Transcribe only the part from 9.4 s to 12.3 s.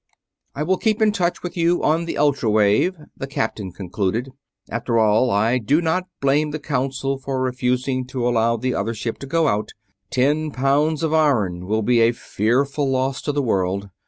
out. Ten pounds of iron will be a